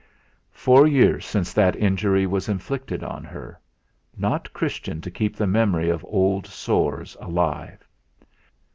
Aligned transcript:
Four 0.55 0.87
years 0.87 1.27
since 1.27 1.53
that 1.53 1.75
injury 1.75 2.25
was 2.25 2.49
inflicted 2.49 3.03
on 3.03 3.23
her 3.23 3.61
not 4.17 4.51
Christian 4.51 4.99
to 5.01 5.11
keep 5.11 5.35
the 5.35 5.45
memory 5.45 5.91
of 5.91 6.03
old 6.09 6.47
sores 6.47 7.15
alive. 7.19 7.87